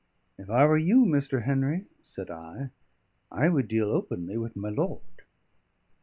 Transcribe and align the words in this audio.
"If 0.35 0.49
I 0.49 0.65
were 0.65 0.79
you, 0.79 1.05
Mr. 1.05 1.43
Henry," 1.43 1.85
said 2.01 2.31
I, 2.31 2.71
"I 3.31 3.49
would 3.49 3.67
deal 3.67 3.91
openly 3.91 4.35
with 4.35 4.55
my 4.55 4.69
lord." 4.69 5.03